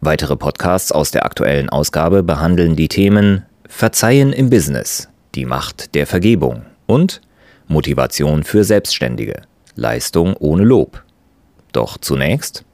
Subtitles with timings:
[0.00, 6.06] Weitere Podcasts aus der aktuellen Ausgabe behandeln die Themen Verzeihen im Business, die Macht der
[6.06, 7.20] Vergebung und
[7.66, 9.42] Motivation für Selbstständige,
[9.74, 11.02] Leistung ohne Lob.
[11.72, 12.64] Doch zunächst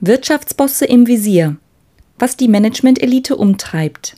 [0.00, 1.56] Wirtschaftsbosse im Visier,
[2.18, 4.16] was die Management-Elite umtreibt.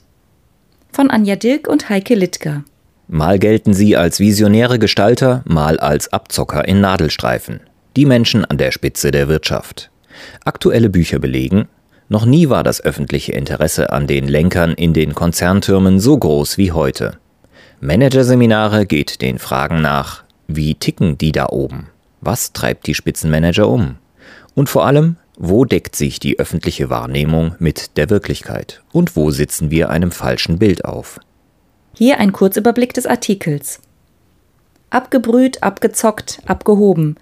[0.90, 2.64] Von Anja Dilk und Heike Littger.
[3.06, 7.60] Mal gelten sie als visionäre Gestalter, mal als Abzocker in Nadelstreifen.
[7.95, 9.90] Die Menschen an der Spitze der Wirtschaft.
[10.45, 11.68] Aktuelle Bücher belegen,
[12.09, 16.73] noch nie war das öffentliche Interesse an den Lenkern in den Konzerntürmen so groß wie
[16.73, 17.18] heute.
[17.80, 21.88] Managerseminare geht den Fragen nach, wie ticken die da oben?
[22.21, 23.96] Was treibt die Spitzenmanager um?
[24.54, 28.82] Und vor allem, wo deckt sich die öffentliche Wahrnehmung mit der Wirklichkeit?
[28.93, 31.20] Und wo sitzen wir einem falschen Bild auf?
[31.95, 33.80] Hier ein Kurzüberblick des Artikels.
[34.88, 37.16] Abgebrüht, abgezockt, abgehoben.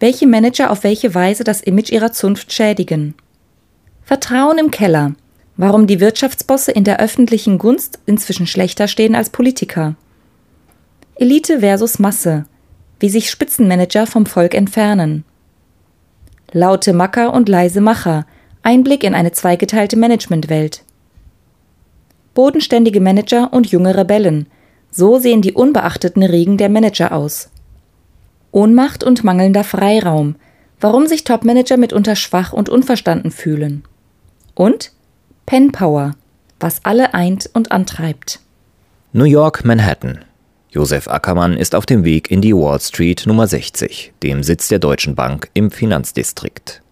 [0.00, 3.14] Welche Manager auf welche Weise das Image ihrer Zunft schädigen.
[4.08, 5.12] Vertrauen im Keller.
[5.58, 9.96] Warum die Wirtschaftsbosse in der öffentlichen Gunst inzwischen schlechter stehen als Politiker.
[11.16, 12.46] Elite versus Masse.
[13.00, 15.24] Wie sich Spitzenmanager vom Volk entfernen.
[16.52, 18.24] Laute Macker und leise Macher.
[18.62, 20.84] Einblick in eine zweigeteilte Managementwelt.
[22.32, 24.46] Bodenständige Manager und junge Rebellen.
[24.90, 27.50] So sehen die unbeachteten Riegen der Manager aus.
[28.52, 30.36] Ohnmacht und mangelnder Freiraum.
[30.80, 33.84] Warum sich Topmanager mitunter schwach und unverstanden fühlen.
[34.58, 34.90] Und
[35.46, 36.16] Pen Power,
[36.58, 38.40] was alle eint und antreibt.
[39.12, 40.24] New York, Manhattan.
[40.68, 44.80] Josef Ackermann ist auf dem Weg in die Wall Street Nummer 60, dem Sitz der
[44.80, 46.82] Deutschen Bank im Finanzdistrikt.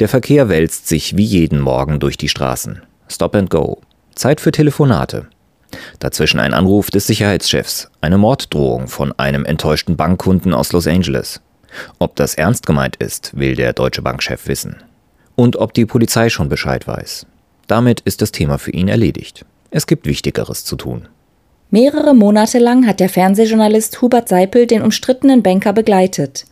[0.00, 2.80] Der Verkehr wälzt sich wie jeden Morgen durch die Straßen.
[3.08, 3.82] Stop and go.
[4.14, 5.26] Zeit für Telefonate.
[5.98, 11.42] Dazwischen ein Anruf des Sicherheitschefs, eine Morddrohung von einem enttäuschten Bankkunden aus Los Angeles.
[11.98, 14.76] Ob das ernst gemeint ist, will der Deutsche Bankchef wissen
[15.36, 17.26] und ob die Polizei schon Bescheid weiß.
[17.66, 19.44] Damit ist das Thema für ihn erledigt.
[19.70, 21.08] Es gibt Wichtigeres zu tun.
[21.70, 26.44] Mehrere Monate lang hat der Fernsehjournalist Hubert Seipel den umstrittenen Banker begleitet.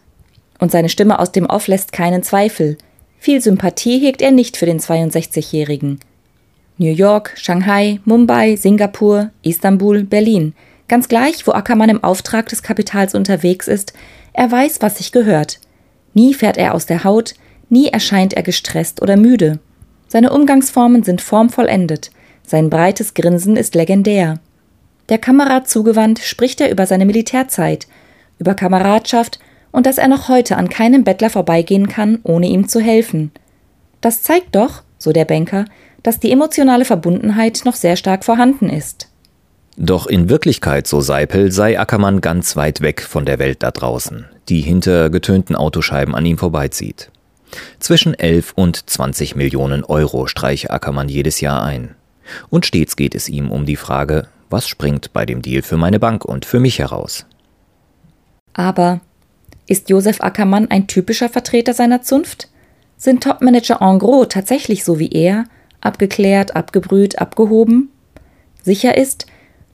[0.58, 2.78] Und seine Stimme aus dem Off lässt keinen Zweifel.
[3.18, 6.00] Viel Sympathie hegt er nicht für den 62-Jährigen.
[6.78, 10.54] New York, Shanghai, Mumbai, Singapur, Istanbul, Berlin.
[10.88, 13.92] Ganz gleich, wo Ackermann im Auftrag des Kapitals unterwegs ist,
[14.32, 15.60] er weiß, was sich gehört.
[16.14, 17.34] Nie fährt er aus der Haut,
[17.70, 19.60] Nie erscheint er gestresst oder müde.
[20.08, 22.10] Seine Umgangsformen sind formvollendet,
[22.42, 24.40] sein breites Grinsen ist legendär.
[25.08, 27.86] Der Kamera zugewandt spricht er über seine Militärzeit,
[28.38, 29.38] über Kameradschaft
[29.70, 33.30] und dass er noch heute an keinem Bettler vorbeigehen kann, ohne ihm zu helfen.
[34.00, 35.64] Das zeigt doch, so der Banker,
[36.02, 39.08] dass die emotionale Verbundenheit noch sehr stark vorhanden ist.
[39.76, 44.26] Doch in Wirklichkeit, so Seipel, sei Ackermann ganz weit weg von der Welt da draußen,
[44.48, 47.10] die hinter getönten Autoscheiben an ihm vorbeizieht.
[47.78, 51.94] Zwischen 11 und 20 Millionen Euro streiche Ackermann jedes Jahr ein.
[52.48, 55.98] Und stets geht es ihm um die Frage, was springt bei dem Deal für meine
[55.98, 57.26] Bank und für mich heraus.
[58.52, 59.00] Aber
[59.66, 62.48] ist Josef Ackermann ein typischer Vertreter seiner Zunft?
[62.96, 65.44] Sind Topmanager en gros tatsächlich so wie er,
[65.80, 67.90] abgeklärt, abgebrüht, abgehoben?
[68.62, 69.26] Sicher ist,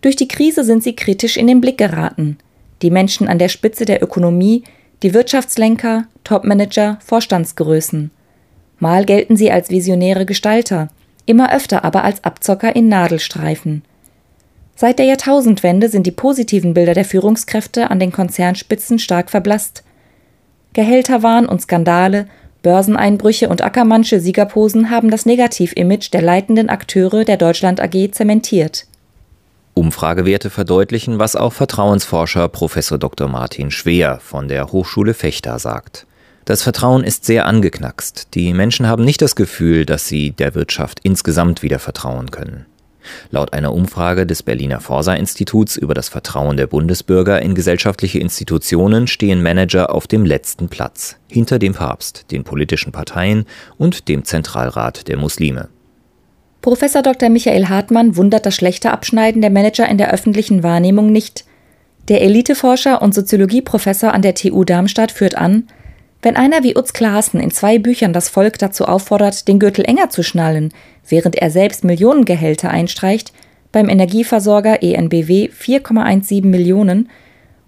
[0.03, 2.39] durch die Krise sind sie kritisch in den Blick geraten.
[2.83, 4.65] Die Menschen an der Spitze der Ökonomie
[5.03, 8.11] die Wirtschaftslenker, Topmanager, Vorstandsgrößen.
[8.79, 10.89] Mal gelten sie als visionäre Gestalter,
[11.27, 13.83] immer öfter aber als Abzocker in Nadelstreifen.
[14.75, 19.83] Seit der Jahrtausendwende sind die positiven Bilder der Führungskräfte an den Konzernspitzen stark verblasst.
[20.75, 22.27] Gehälterwahn und Skandale,
[22.63, 28.87] Börseneinbrüche und Ackermannsche Siegerposen haben das Negativimage der leitenden Akteure der Deutschland AG zementiert.
[29.79, 32.79] Umfragewerte verdeutlichen, was auch Vertrauensforscher Prof.
[32.99, 33.29] Dr.
[33.29, 36.07] Martin Schwer von der Hochschule Fechter sagt.
[36.47, 38.29] Das Vertrauen ist sehr angeknackst.
[38.33, 42.65] Die Menschen haben nicht das Gefühl, dass sie der Wirtschaft insgesamt wieder vertrauen können.
[43.31, 49.43] Laut einer Umfrage des Berliner Forsa-Instituts über das Vertrauen der Bundesbürger in gesellschaftliche Institutionen stehen
[49.43, 53.45] Manager auf dem letzten Platz, hinter dem Papst, den politischen Parteien
[53.77, 55.69] und dem Zentralrat der Muslime.
[56.67, 57.29] Professor Dr.
[57.29, 61.45] Michael Hartmann wundert das schlechte Abschneiden der Manager in der öffentlichen Wahrnehmung nicht.
[62.09, 65.69] Der Eliteforscher und Soziologieprofessor an der TU Darmstadt führt an,
[66.23, 70.11] Wenn einer wie Utz Klaassen in zwei Büchern das Volk dazu auffordert, den Gürtel enger
[70.11, 70.75] zu schnallen,
[71.09, 73.33] während er selbst Millionengehälter einstreicht,
[73.71, 77.11] beim Energieversorger ENBW 4,17 Millionen,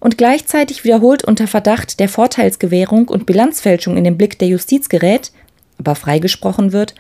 [0.01, 5.31] und gleichzeitig wiederholt unter Verdacht der Vorteilsgewährung und Bilanzfälschung in den Blick der Justiz gerät,
[5.79, 6.97] aber freigesprochen wird,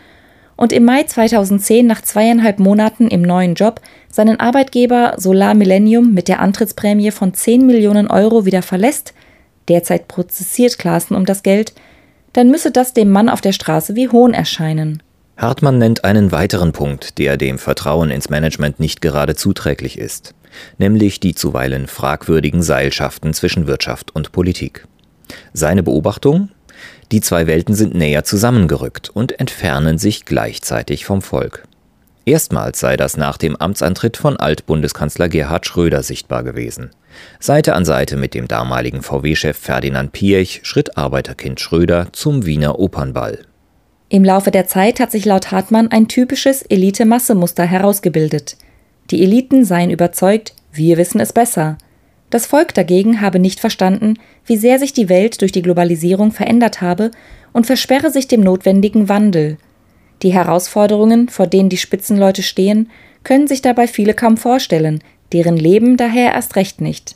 [0.58, 6.26] und im Mai 2010 nach zweieinhalb Monaten im neuen Job seinen Arbeitgeber Solar Millennium mit
[6.26, 9.14] der Antrittsprämie von 10 Millionen Euro wieder verlässt,
[9.68, 11.74] derzeit prozessiert Klaassen um das Geld,
[12.32, 15.00] dann müsse das dem Mann auf der Straße wie Hohn erscheinen.
[15.36, 20.34] Hartmann nennt einen weiteren Punkt, der dem Vertrauen ins Management nicht gerade zuträglich ist,
[20.78, 24.88] nämlich die zuweilen fragwürdigen Seilschaften zwischen Wirtschaft und Politik.
[25.52, 26.48] Seine Beobachtung?
[27.10, 31.64] Die zwei Welten sind näher zusammengerückt und entfernen sich gleichzeitig vom Volk.
[32.26, 36.90] Erstmals sei das nach dem Amtsantritt von Altbundeskanzler Gerhard Schröder sichtbar gewesen.
[37.40, 43.38] Seite an Seite mit dem damaligen VW-Chef Ferdinand Piech schritt Arbeiterkind Schröder zum Wiener Opernball.
[44.10, 48.58] Im Laufe der Zeit hat sich laut Hartmann ein typisches Elite-Masse-Muster herausgebildet.
[49.10, 51.78] Die Eliten seien überzeugt, wir wissen es besser.
[52.30, 54.14] Das Volk dagegen habe nicht verstanden,
[54.44, 57.10] wie sehr sich die Welt durch die Globalisierung verändert habe
[57.52, 59.56] und versperre sich dem notwendigen Wandel.
[60.22, 62.90] Die Herausforderungen, vor denen die Spitzenleute stehen,
[63.24, 65.02] können sich dabei viele kaum vorstellen,
[65.32, 67.14] deren Leben daher erst recht nicht.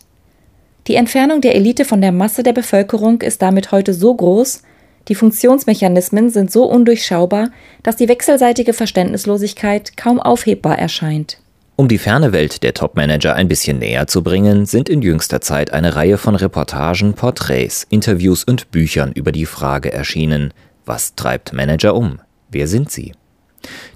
[0.87, 4.63] Die Entfernung der Elite von der Masse der Bevölkerung ist damit heute so groß,
[5.09, 7.51] die Funktionsmechanismen sind so undurchschaubar,
[7.83, 11.42] dass die wechselseitige Verständnislosigkeit kaum aufhebbar erscheint.
[11.75, 15.73] Um die ferne Welt der Topmanager ein bisschen näher zu bringen, sind in jüngster Zeit
[15.73, 20.53] eine Reihe von Reportagen, Porträts, Interviews und Büchern über die Frage erschienen,
[20.85, 22.21] was treibt Manager um?
[22.51, 23.13] Wer sind sie?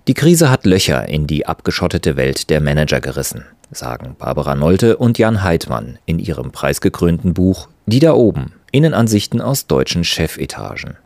[0.08, 5.18] Die Krise hat Löcher in die abgeschottete Welt der Manager gerissen, sagen Barbara Nolte und
[5.18, 10.96] Jan Heidmann in ihrem preisgekrönten Buch Die da oben, Innenansichten aus deutschen Chefetagen.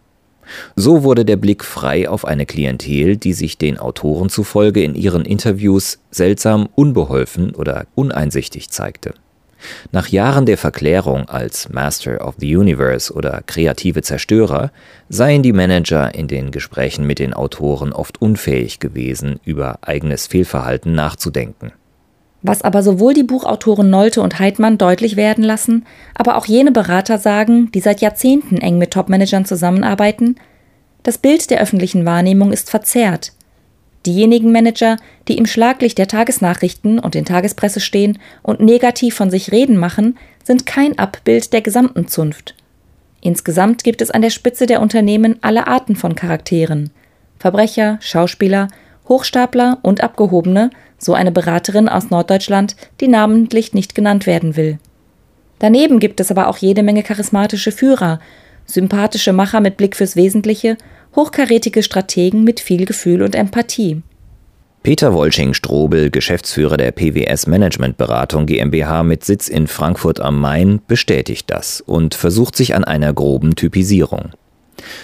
[0.76, 5.24] So wurde der Blick frei auf eine Klientel, die sich den Autoren zufolge in ihren
[5.24, 9.14] Interviews seltsam unbeholfen oder uneinsichtig zeigte.
[9.92, 14.72] Nach Jahren der Verklärung als Master of the Universe oder kreative Zerstörer
[15.08, 20.94] seien die Manager in den Gesprächen mit den Autoren oft unfähig gewesen, über eigenes Fehlverhalten
[20.94, 21.72] nachzudenken.
[22.42, 25.84] Was aber sowohl die Buchautoren Nolte und Heidmann deutlich werden lassen,
[26.14, 30.36] aber auch jene Berater sagen, die seit Jahrzehnten eng mit Topmanagern zusammenarbeiten,
[31.02, 33.32] das Bild der öffentlichen Wahrnehmung ist verzerrt.
[34.06, 34.96] Diejenigen Manager,
[35.28, 40.16] die im Schlaglicht der Tagesnachrichten und in Tagespresse stehen und negativ von sich reden machen,
[40.42, 42.54] sind kein Abbild der gesamten Zunft.
[43.20, 46.90] Insgesamt gibt es an der Spitze der Unternehmen alle Arten von Charakteren.
[47.38, 48.68] Verbrecher, Schauspieler,
[49.08, 54.78] Hochstapler und Abgehobene, so eine Beraterin aus Norddeutschland, die namentlich nicht genannt werden will.
[55.58, 58.20] Daneben gibt es aber auch jede Menge charismatische Führer,
[58.66, 60.76] sympathische Macher mit Blick fürs Wesentliche,
[61.16, 64.02] hochkarätige Strategen mit viel Gefühl und Empathie.
[64.82, 71.82] Peter Wolsching-Strobel, Geschäftsführer der PWS Managementberatung GmbH mit Sitz in Frankfurt am Main, bestätigt das
[71.82, 74.30] und versucht sich an einer groben Typisierung.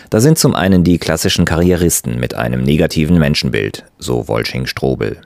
[0.09, 5.19] Da sind zum einen die klassischen Karrieristen mit einem negativen Menschenbild, so Wolsching-Strobel.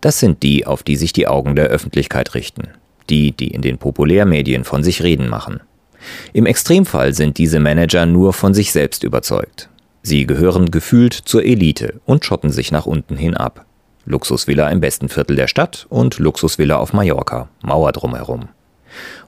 [0.00, 2.68] Das sind die, auf die sich die Augen der Öffentlichkeit richten.
[3.10, 5.60] Die, die in den Populärmedien von sich reden machen.
[6.32, 9.68] Im Extremfall sind diese Manager nur von sich selbst überzeugt.
[10.02, 13.64] Sie gehören gefühlt zur Elite und schotten sich nach unten hin ab.
[14.04, 18.48] Luxusvilla im besten Viertel der Stadt und Luxusvilla auf Mallorca, Mauer drumherum.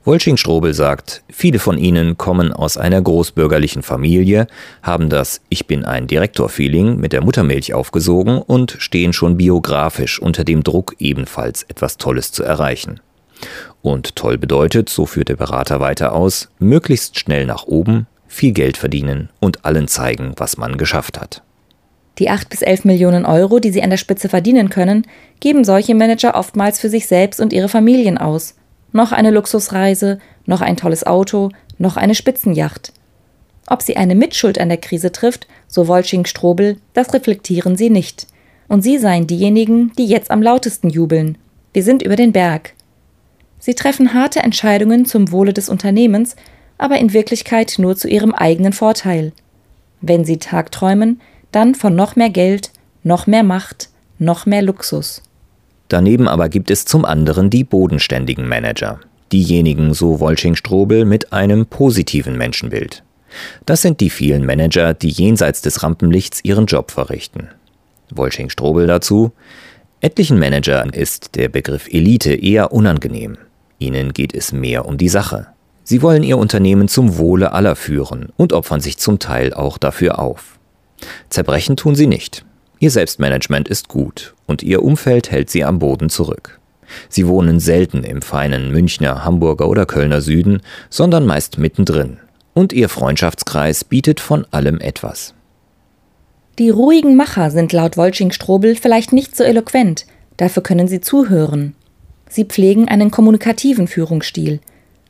[0.04, 4.46] Wolsching-Strobel sagt, viele von ihnen kommen aus einer großbürgerlichen Familie,
[4.82, 10.44] haben das Ich bin ein Direktor-Feeling mit der Muttermilch aufgesogen und stehen schon biografisch unter
[10.44, 13.00] dem Druck, ebenfalls etwas Tolles zu erreichen.
[13.82, 18.76] Und toll bedeutet, so führt der Berater weiter aus, möglichst schnell nach oben, viel Geld
[18.76, 21.42] verdienen und allen zeigen, was man geschafft hat.
[22.18, 25.06] Die 8 bis 11 Millionen Euro, die sie an der Spitze verdienen können,
[25.40, 28.56] geben solche Manager oftmals für sich selbst und ihre Familien aus
[28.92, 32.92] noch eine Luxusreise, noch ein tolles Auto, noch eine Spitzenjacht.
[33.66, 38.26] Ob sie eine Mitschuld an der Krise trifft, so Wolsching-Strobel, das reflektieren sie nicht.
[38.68, 41.38] Und sie seien diejenigen, die jetzt am lautesten jubeln.
[41.72, 42.74] Wir sind über den Berg.
[43.58, 46.34] Sie treffen harte Entscheidungen zum Wohle des Unternehmens,
[46.78, 49.32] aber in Wirklichkeit nur zu ihrem eigenen Vorteil.
[50.00, 51.20] Wenn sie tagträumen,
[51.52, 52.70] dann von noch mehr Geld,
[53.02, 55.22] noch mehr Macht, noch mehr Luxus.
[55.90, 59.00] Daneben aber gibt es zum anderen die bodenständigen Manager.
[59.32, 63.02] Diejenigen, so Wolsching-Strobel, mit einem positiven Menschenbild.
[63.66, 67.48] Das sind die vielen Manager, die jenseits des Rampenlichts ihren Job verrichten.
[68.14, 69.32] Wolsching-Strobel dazu.
[70.00, 73.36] Etlichen Managern ist der Begriff Elite eher unangenehm.
[73.80, 75.48] Ihnen geht es mehr um die Sache.
[75.82, 80.20] Sie wollen ihr Unternehmen zum Wohle aller führen und opfern sich zum Teil auch dafür
[80.20, 80.60] auf.
[81.30, 82.44] Zerbrechen tun sie nicht.
[82.82, 86.58] Ihr Selbstmanagement ist gut und ihr Umfeld hält sie am Boden zurück.
[87.10, 92.16] Sie wohnen selten im feinen Münchner, Hamburger oder Kölner Süden, sondern meist mittendrin.
[92.54, 95.34] Und ihr Freundschaftskreis bietet von allem etwas.
[96.58, 100.06] Die ruhigen Macher sind laut Wolsching-Strobel vielleicht nicht so eloquent,
[100.38, 101.74] dafür können sie zuhören.
[102.30, 104.58] Sie pflegen einen kommunikativen Führungsstil.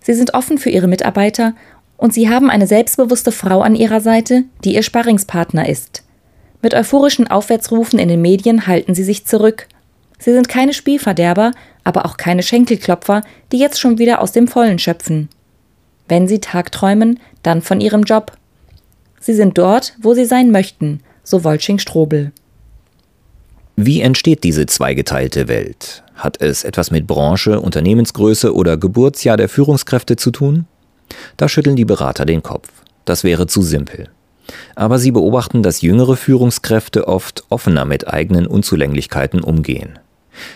[0.03, 1.55] Sie sind offen für ihre Mitarbeiter
[1.97, 6.03] und sie haben eine selbstbewusste Frau an ihrer Seite, die ihr Sparringspartner ist.
[6.63, 9.67] Mit euphorischen Aufwärtsrufen in den Medien halten sie sich zurück.
[10.19, 11.53] Sie sind keine Spielverderber,
[11.85, 15.31] aber auch keine Schenkelklopfer, die jetzt schon wieder aus dem Vollen schöpfen.
[16.09, 18.33] Wenn sie tagträumen, dann von ihrem Job.
[19.21, 22.33] Sie sind dort, wo sie sein möchten, so Wolsching-Strobel.
[23.77, 26.03] Wie entsteht diese zweigeteilte Welt?
[26.15, 30.67] Hat es etwas mit Branche, Unternehmensgröße oder Geburtsjahr der Führungskräfte zu tun?
[31.39, 32.69] Da schütteln die Berater den Kopf.
[33.07, 34.11] Das wäre zu simpel
[34.75, 39.99] aber sie beobachten, dass jüngere Führungskräfte oft offener mit eigenen Unzulänglichkeiten umgehen.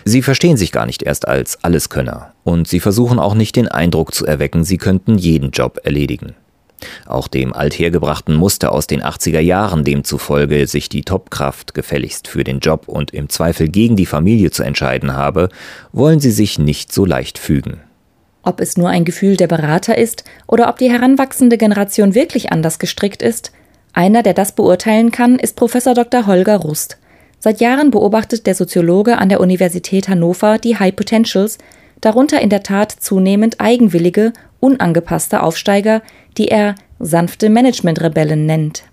[0.03, 4.13] Sie verstehen sich gar nicht erst als Alleskönner und sie versuchen auch nicht den Eindruck
[4.13, 6.35] zu erwecken, sie könnten jeden Job erledigen.
[7.05, 12.59] Auch dem althergebrachten Muster aus den 80er Jahren, demzufolge sich die Topkraft gefälligst für den
[12.59, 15.49] Job und im Zweifel gegen die Familie zu entscheiden habe,
[15.93, 17.79] wollen sie sich nicht so leicht fügen.
[18.43, 22.77] Ob es nur ein Gefühl der Berater ist oder ob die heranwachsende Generation wirklich anders
[22.77, 23.51] gestrickt ist,
[23.95, 26.27] einer, der das beurteilen kann, ist Professor Dr.
[26.27, 26.97] Holger Rust.
[27.39, 31.57] Seit Jahren beobachtet der Soziologe an der Universität Hannover die High Potentials,
[32.01, 36.01] darunter in der Tat zunehmend eigenwillige, unangepasste Aufsteiger,
[36.37, 38.83] die er sanfte Managementrebellen nennt.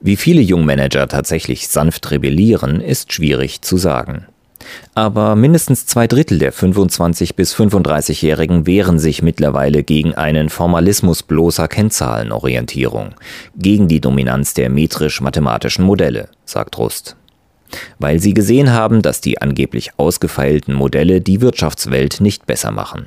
[0.00, 4.26] Wie viele Jungmanager tatsächlich sanft rebellieren, ist schwierig zu sagen.
[4.94, 11.68] Aber mindestens zwei Drittel der 25 bis 35-Jährigen wehren sich mittlerweile gegen einen Formalismus bloßer
[11.68, 13.14] Kennzahlenorientierung,
[13.56, 17.16] gegen die Dominanz der metrisch-mathematischen Modelle, sagt Rust.
[17.98, 23.06] Weil sie gesehen haben, dass die angeblich ausgefeilten Modelle die Wirtschaftswelt nicht besser machen.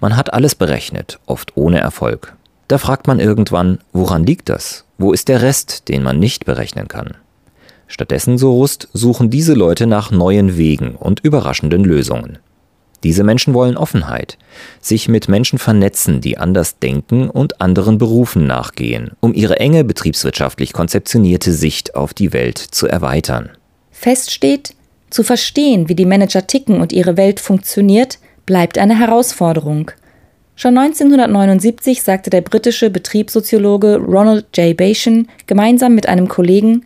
[0.00, 2.34] Man hat alles berechnet, oft ohne Erfolg.
[2.68, 4.84] Da fragt man irgendwann, woran liegt das?
[4.98, 7.16] Wo ist der Rest, den man nicht berechnen kann?
[7.88, 12.38] Stattdessen, so Rust, suchen diese Leute nach neuen Wegen und überraschenden Lösungen.
[13.04, 14.38] Diese Menschen wollen Offenheit,
[14.80, 20.72] sich mit Menschen vernetzen, die anders denken und anderen Berufen nachgehen, um ihre enge betriebswirtschaftlich
[20.72, 23.50] konzeptionierte Sicht auf die Welt zu erweitern.
[23.90, 24.74] Fest steht,
[25.10, 29.92] zu verstehen, wie die Manager ticken und ihre Welt funktioniert, bleibt eine Herausforderung.
[30.56, 34.76] Schon 1979 sagte der britische Betriebssoziologe Ronald J.
[34.76, 36.84] Bashan gemeinsam mit einem Kollegen,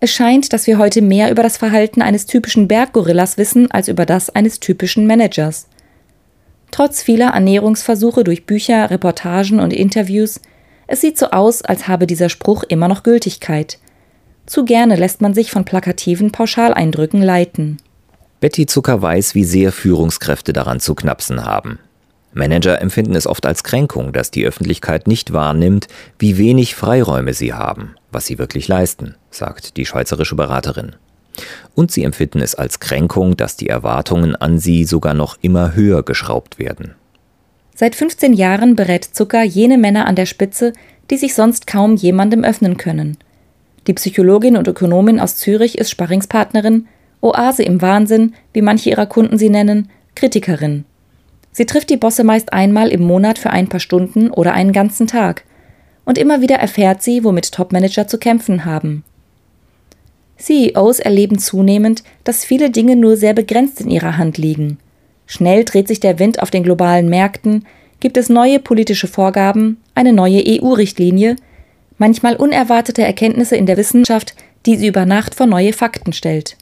[0.00, 4.06] es scheint, dass wir heute mehr über das Verhalten eines typischen Berggorillas wissen als über
[4.06, 5.68] das eines typischen Managers.
[6.70, 10.40] Trotz vieler Annäherungsversuche durch Bücher, Reportagen und Interviews,
[10.86, 13.78] es sieht so aus, als habe dieser Spruch immer noch Gültigkeit.
[14.46, 17.76] Zu gerne lässt man sich von plakativen Pauschaleindrücken leiten.
[18.40, 21.78] Betty Zucker weiß, wie sehr Führungskräfte daran zu knapsen haben.
[22.32, 25.88] Manager empfinden es oft als Kränkung, dass die Öffentlichkeit nicht wahrnimmt,
[26.18, 30.96] wie wenig Freiräume sie haben, was sie wirklich leisten, sagt die schweizerische Beraterin.
[31.74, 36.02] Und sie empfinden es als Kränkung, dass die Erwartungen an sie sogar noch immer höher
[36.02, 36.94] geschraubt werden.
[37.74, 40.72] Seit 15 Jahren berät Zucker jene Männer an der Spitze,
[41.10, 43.16] die sich sonst kaum jemandem öffnen können.
[43.86, 46.86] Die Psychologin und Ökonomin aus Zürich ist Sparringspartnerin,
[47.22, 50.84] Oase im Wahnsinn, wie manche ihrer Kunden sie nennen, Kritikerin.
[51.52, 55.06] Sie trifft die Bosse meist einmal im Monat für ein paar Stunden oder einen ganzen
[55.06, 55.44] Tag.
[56.10, 59.04] Und immer wieder erfährt sie, womit Topmanager zu kämpfen haben.
[60.38, 64.78] CEOs erleben zunehmend, dass viele Dinge nur sehr begrenzt in ihrer Hand liegen.
[65.26, 67.64] Schnell dreht sich der Wind auf den globalen Märkten,
[68.00, 71.36] gibt es neue politische Vorgaben, eine neue EU-Richtlinie,
[71.96, 74.34] manchmal unerwartete Erkenntnisse in der Wissenschaft,
[74.66, 76.56] die sie über Nacht vor neue Fakten stellt.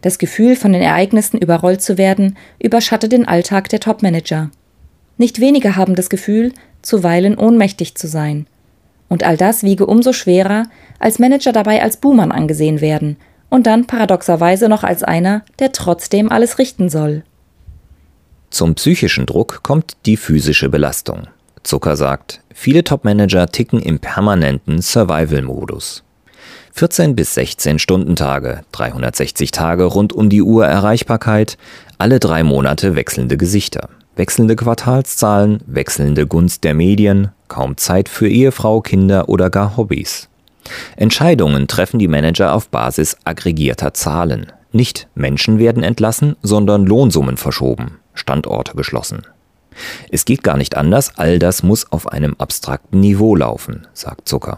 [0.00, 4.50] Das Gefühl, von den Ereignissen überrollt zu werden, überschattet den Alltag der Topmanager.
[5.18, 8.46] Nicht wenige haben das Gefühl, zuweilen ohnmächtig zu sein.
[9.12, 10.62] Und all das wiege umso schwerer,
[10.98, 13.18] als Manager dabei als Buhmann angesehen werden
[13.50, 17.22] und dann paradoxerweise noch als einer, der trotzdem alles richten soll.
[18.48, 21.26] Zum psychischen Druck kommt die physische Belastung.
[21.62, 26.04] Zucker sagt, viele Topmanager ticken im permanenten Survival-Modus.
[26.72, 31.58] 14 bis 16 Stundentage, 360 Tage rund um die Uhr Erreichbarkeit,
[31.98, 38.80] alle drei Monate wechselnde Gesichter, wechselnde Quartalszahlen, wechselnde Gunst der Medien, kaum Zeit für Ehefrau,
[38.80, 40.30] Kinder oder gar Hobbys.
[40.96, 44.50] Entscheidungen treffen die Manager auf Basis aggregierter Zahlen.
[44.72, 49.26] Nicht Menschen werden entlassen, sondern Lohnsummen verschoben, Standorte geschlossen.
[50.10, 54.56] Es geht gar nicht anders, all das muss auf einem abstrakten Niveau laufen, sagt Zucker.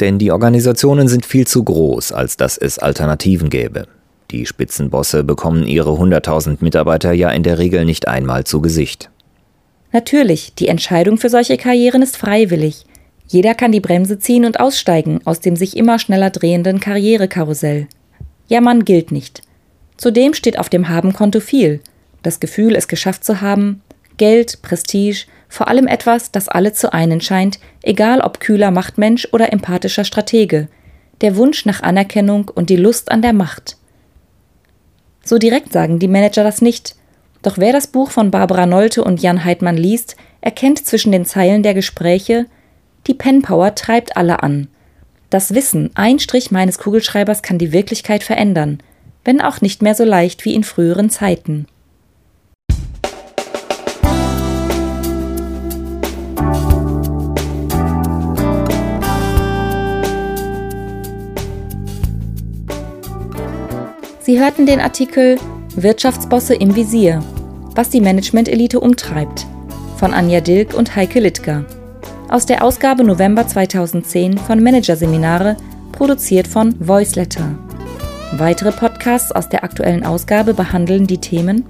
[0.00, 3.88] Denn die Organisationen sind viel zu groß, als dass es Alternativen gäbe.
[4.30, 9.10] Die Spitzenbosse bekommen ihre 100.000 Mitarbeiter ja in der Regel nicht einmal zu Gesicht.
[9.92, 12.84] Natürlich, die Entscheidung für solche Karrieren ist freiwillig.
[13.28, 17.88] Jeder kann die Bremse ziehen und aussteigen aus dem sich immer schneller drehenden Karrierekarussell.
[18.48, 19.42] Jammern gilt nicht.
[19.96, 21.80] Zudem steht auf dem Habenkonto viel.
[22.22, 23.82] Das Gefühl, es geschafft zu haben,
[24.16, 29.52] Geld, Prestige, vor allem etwas, das alle zu einen scheint, egal ob kühler Machtmensch oder
[29.52, 30.68] empathischer Stratege,
[31.20, 33.76] der Wunsch nach Anerkennung und die Lust an der Macht.
[35.24, 36.95] So direkt sagen die Manager das nicht,
[37.46, 41.62] doch wer das Buch von Barbara Nolte und Jan Heidmann liest, erkennt zwischen den Zeilen
[41.62, 42.46] der Gespräche,
[43.06, 44.66] die Penpower treibt alle an.
[45.30, 48.80] Das Wissen, ein Strich meines Kugelschreibers kann die Wirklichkeit verändern,
[49.24, 51.66] wenn auch nicht mehr so leicht wie in früheren Zeiten.
[64.18, 65.38] Sie hörten den Artikel
[65.76, 67.22] Wirtschaftsbosse im Visier,
[67.76, 69.46] was die Management-Elite umtreibt,
[69.96, 71.64] von Anja Dilk und Heike Littger.
[72.28, 75.56] Aus der Ausgabe November 2010 von Managerseminare,
[75.92, 77.56] produziert von Voiceletter.
[78.32, 81.64] Weitere Podcasts aus der aktuellen Ausgabe behandeln die Themen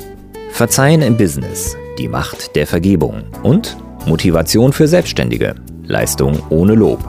[0.51, 7.05] Verzeihen im Business, die Macht der Vergebung und Motivation für Selbstständige, Leistung ohne Lob.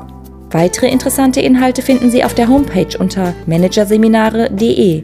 [0.51, 5.03] Weitere interessante Inhalte finden Sie auf der Homepage unter managerseminare.de